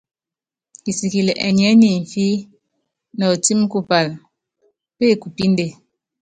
Kisikili 0.83 1.33
ɛnyiɛ́ 1.47 1.77
nimfíli 1.79 2.37
nɔtími 3.17 3.65
kupála, 3.71 4.15
pékupínde. 4.97 5.65